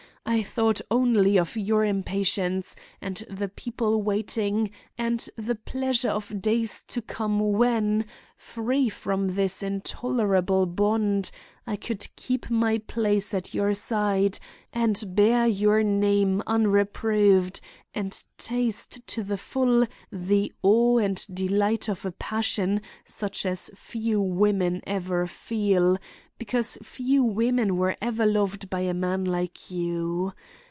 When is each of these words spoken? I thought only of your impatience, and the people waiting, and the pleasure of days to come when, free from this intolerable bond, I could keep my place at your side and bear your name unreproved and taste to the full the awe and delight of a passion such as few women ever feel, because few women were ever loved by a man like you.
I 0.23 0.43
thought 0.43 0.79
only 0.91 1.37
of 1.37 1.57
your 1.57 1.83
impatience, 1.83 2.75
and 3.01 3.17
the 3.27 3.49
people 3.49 4.01
waiting, 4.03 4.69
and 4.97 5.27
the 5.35 5.55
pleasure 5.55 6.11
of 6.11 6.41
days 6.41 6.83
to 6.89 7.01
come 7.01 7.39
when, 7.39 8.05
free 8.37 8.87
from 8.87 9.29
this 9.29 9.61
intolerable 9.63 10.67
bond, 10.67 11.31
I 11.67 11.75
could 11.75 12.07
keep 12.15 12.49
my 12.51 12.77
place 12.77 13.33
at 13.33 13.53
your 13.55 13.73
side 13.73 14.39
and 14.71 15.03
bear 15.15 15.47
your 15.47 15.81
name 15.83 16.43
unreproved 16.47 17.59
and 17.93 18.23
taste 18.37 19.05
to 19.07 19.23
the 19.23 19.37
full 19.37 19.85
the 20.11 20.53
awe 20.61 20.97
and 20.99 21.23
delight 21.33 21.89
of 21.89 22.05
a 22.05 22.11
passion 22.11 22.81
such 23.05 23.45
as 23.45 23.69
few 23.75 24.21
women 24.21 24.81
ever 24.87 25.27
feel, 25.27 25.97
because 26.39 26.75
few 26.81 27.23
women 27.23 27.77
were 27.77 27.95
ever 28.01 28.25
loved 28.25 28.67
by 28.67 28.79
a 28.79 28.93
man 28.95 29.23
like 29.23 29.69
you. 29.69 30.33